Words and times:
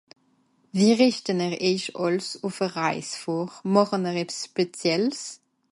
Wie 0.77 0.93
richten 0.99 1.41
'r 1.49 1.57
eich 1.69 1.85
àls 2.05 2.27
uff 2.47 2.57
e 2.65 2.69
Reis 2.77 3.11
vor, 3.23 3.49
màchen 3.75 4.03
'r 4.13 4.21
ebbs 4.23 4.37
spéziels? 4.47 5.19